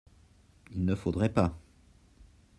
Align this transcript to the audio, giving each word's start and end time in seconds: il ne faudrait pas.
il 0.71 0.83
ne 0.83 0.95
faudrait 0.95 1.31
pas. 1.31 1.55